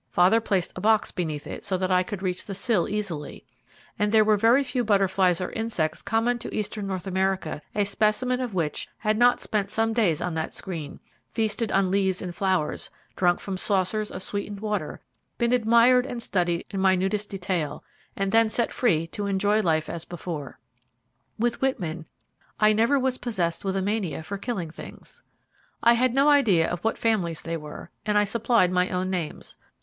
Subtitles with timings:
[0.09, 3.45] Father placed a box beneath it so that I could reach the sill easily,
[3.99, 8.41] and there were very few butterflies or insects common to eastern North America a specimen
[8.41, 12.89] of which had not spent some days on that screen, feasted on leaves and flowers,
[13.15, 15.01] drunk from saucers of sweetened water,
[15.37, 17.83] been admired and studied in minutest detail,
[18.15, 20.57] and then set free to enjoy life as before.
[21.37, 22.07] With Whitman,
[22.59, 25.21] "I never was possessed with a mania for killing things."
[25.83, 29.57] I had no idea of what families they were, and I supplied my own names.